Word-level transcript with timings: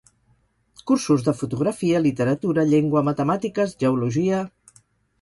Cursos 0.91 1.25
de 1.27 1.35
fotografia, 1.41 2.03
literatura, 2.07 2.67
llengua, 2.73 3.07
matemàtiques, 3.13 3.81
geologia... 3.85 4.45